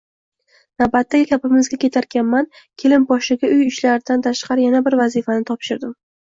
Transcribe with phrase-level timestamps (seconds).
[0.81, 2.47] Navbatdagi gapimizga ketarkanman,
[2.85, 5.95] kelinposhshaga uy ishlaridan tashqari yana bir vazifani topshirdim